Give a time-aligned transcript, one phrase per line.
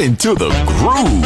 [0.00, 1.24] Into the groove.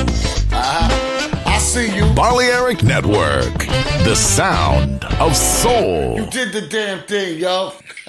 [0.52, 1.42] Uh-huh.
[1.46, 2.12] I see you.
[2.12, 3.56] Balearic Network,
[4.02, 6.18] the sound of soul.
[6.18, 7.72] You did the damn thing, yo.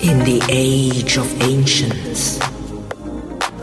[0.00, 2.38] In the age of ancients,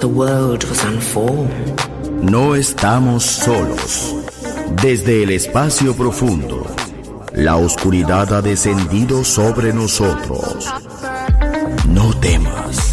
[0.02, 1.80] the world was unformed.
[2.22, 4.14] No estamos solos.
[4.82, 6.66] Desde el espacio profundo,
[7.32, 10.70] la oscuridad ha descendido sobre nosotros.
[11.88, 12.93] No temas,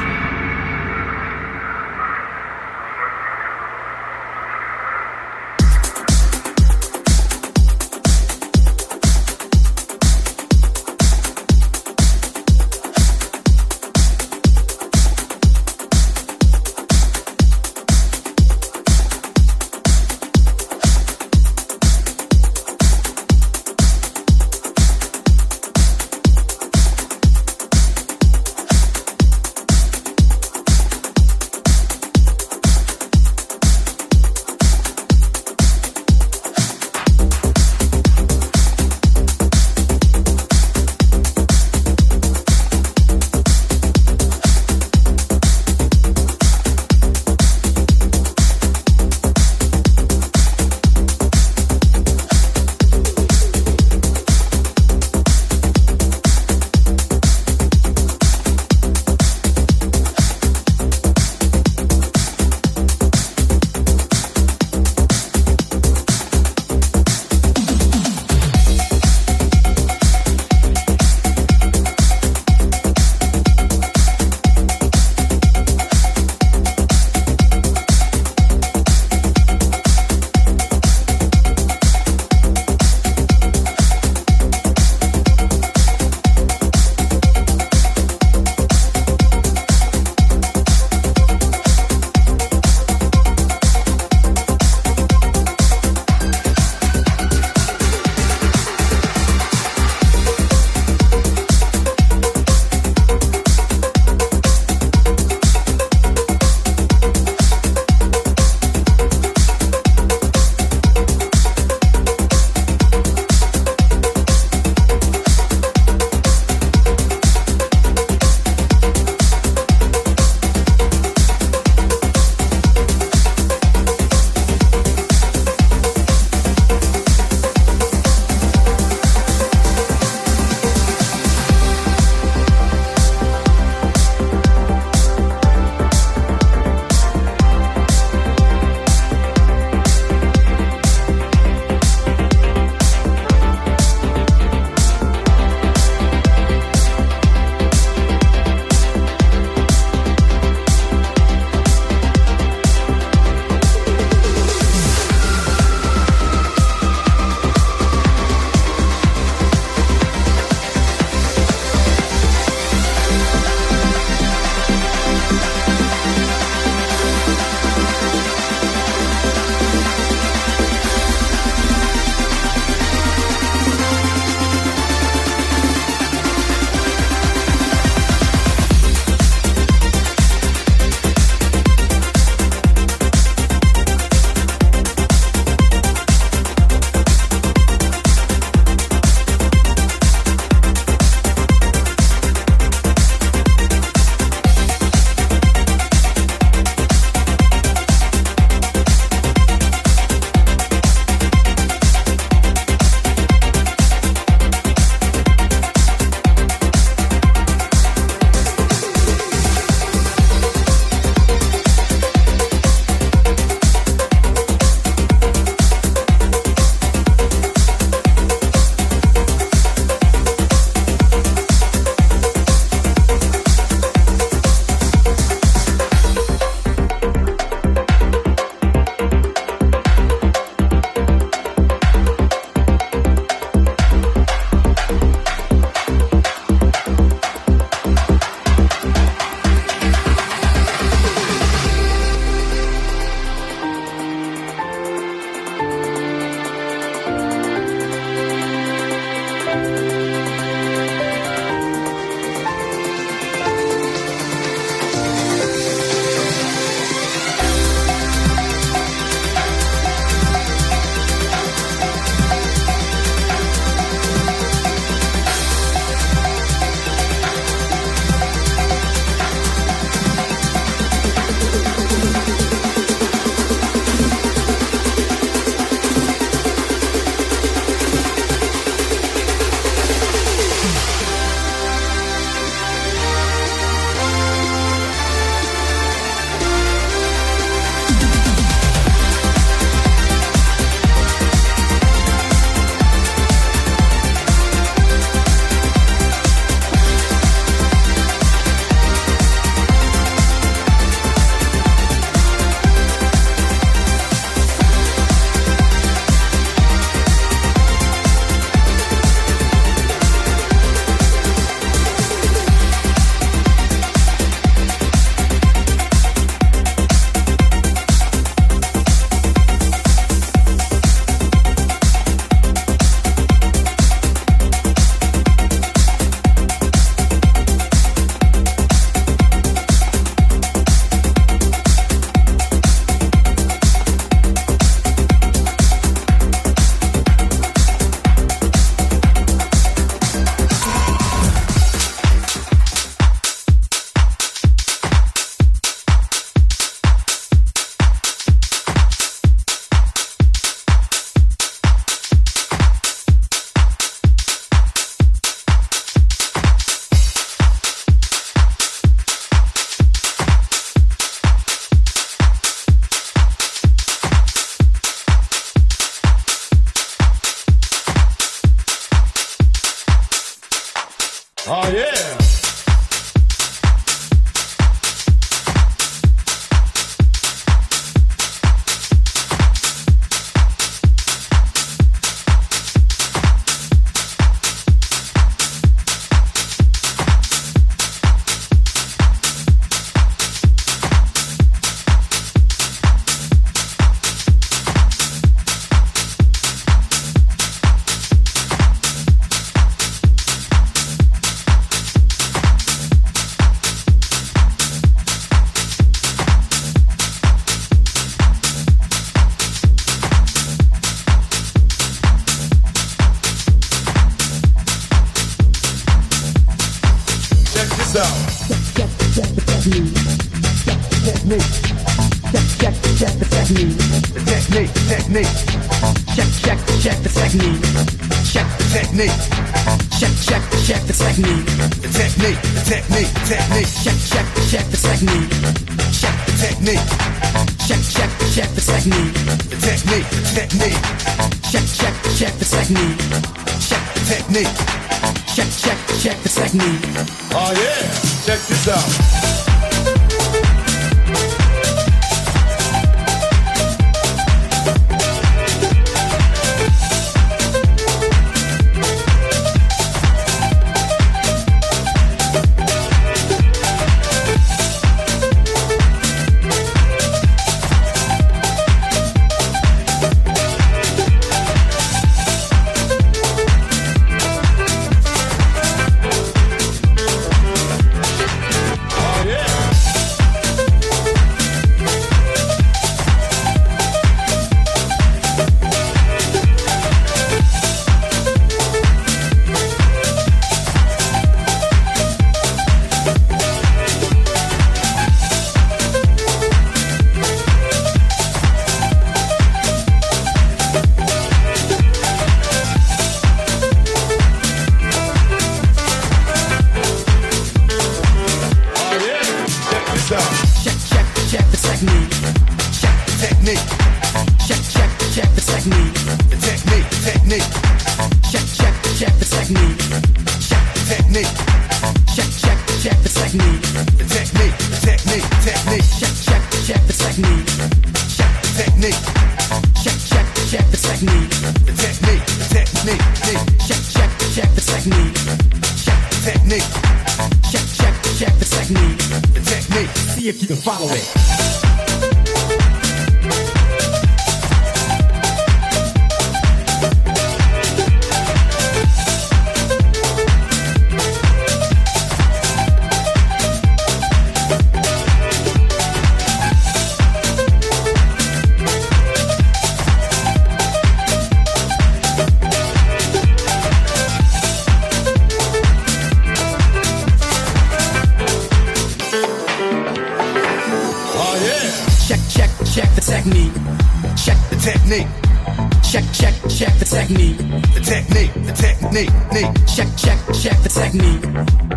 [577.73, 579.49] the technique, the technique, Nick.
[579.67, 581.21] Check, check, check the technique.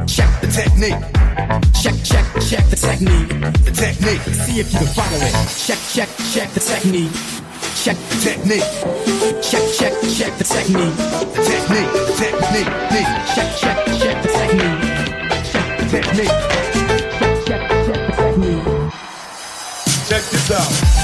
[0.07, 1.01] Check the technique.
[1.83, 3.29] Check, check, check the technique.
[3.65, 4.23] The technique.
[4.45, 5.35] See if you can follow it.
[5.67, 7.13] Check, check, check the technique.
[7.85, 8.69] Check the technique.
[9.43, 10.97] Check, check, check the technique.
[11.35, 13.09] The technique, the technique, Nick.
[13.35, 14.81] Check, check, check the technique.
[15.51, 16.37] Check the technique.
[17.21, 18.67] Check, check, check the technique.
[20.09, 21.04] Check this out.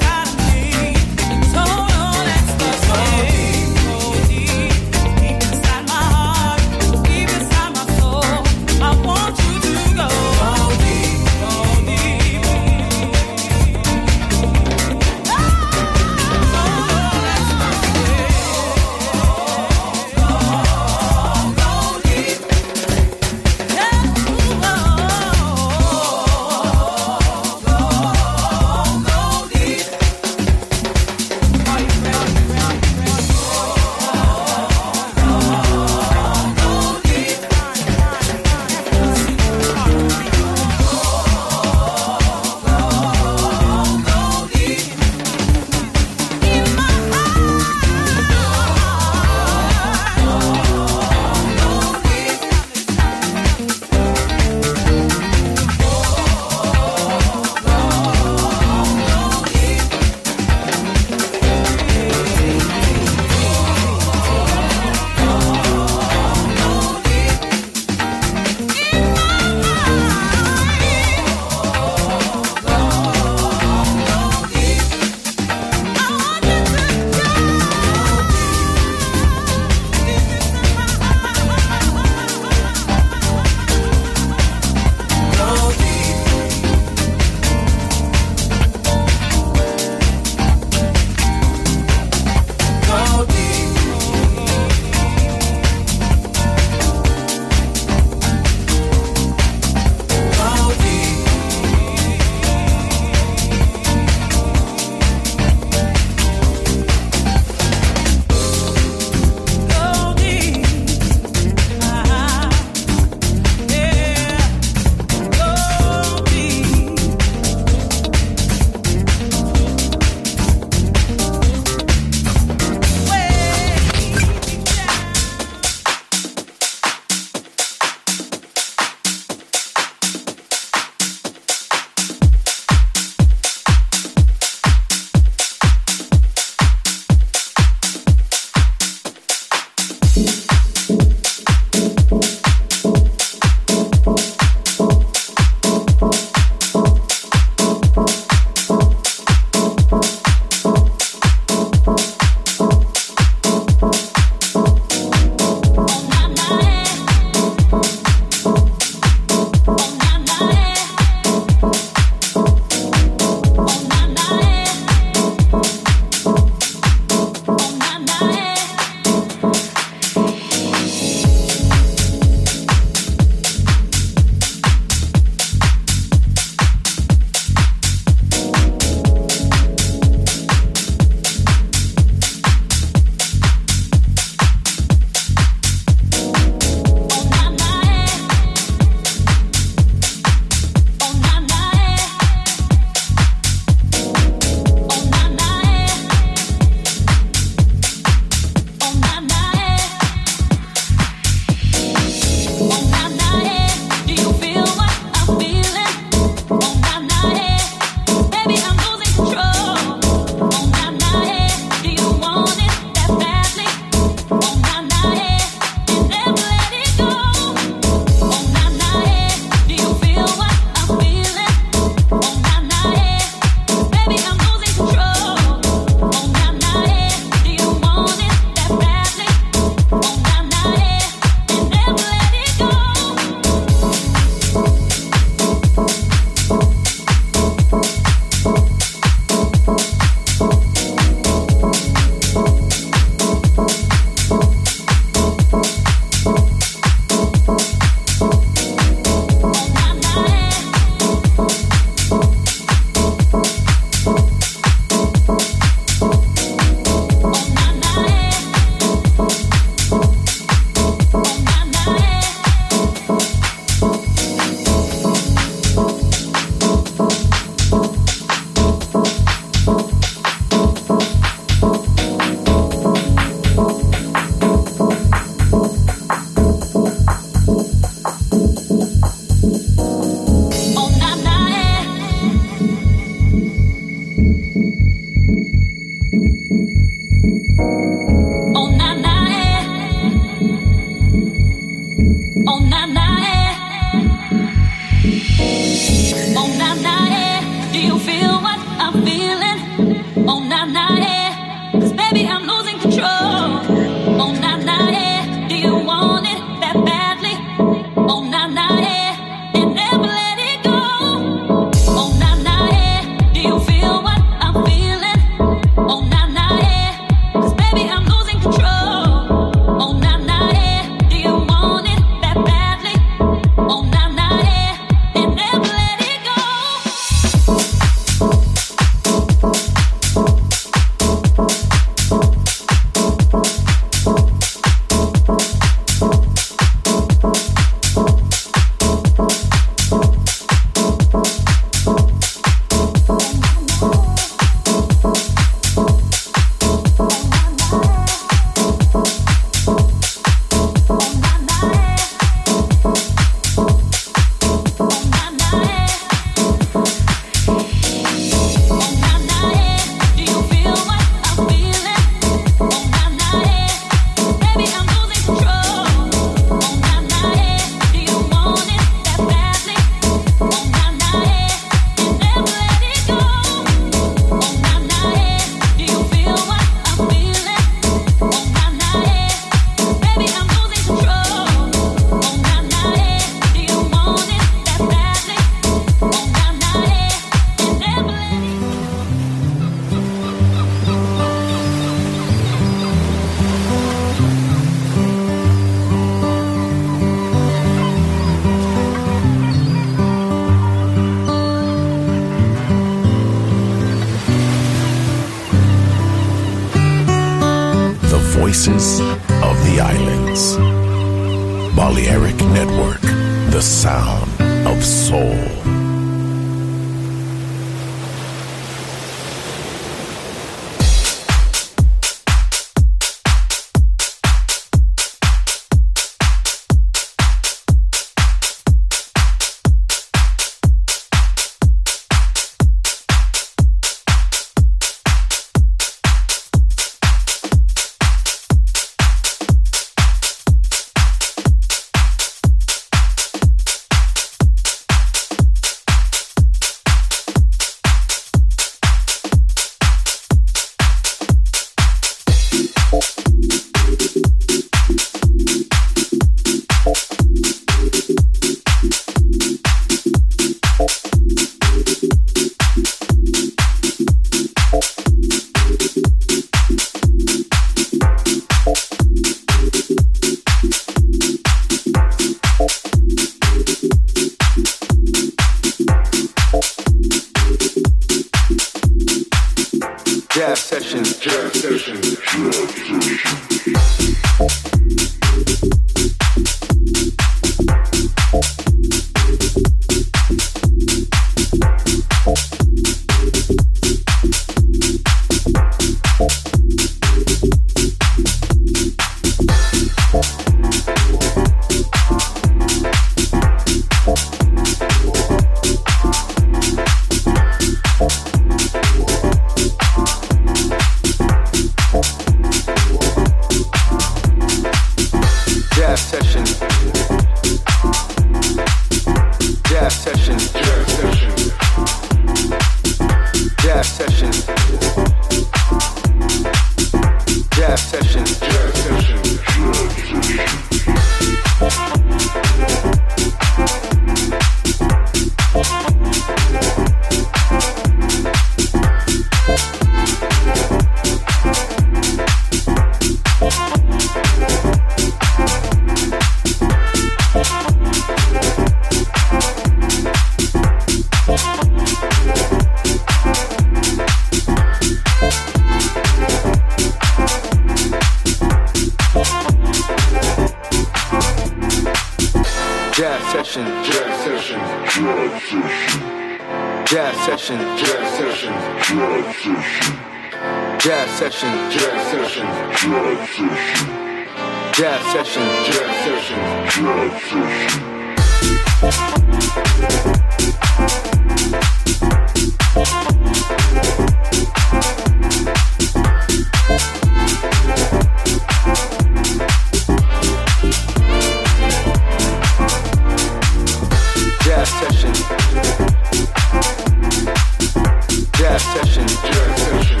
[598.61, 599.07] session.
[599.07, 600.00] Session.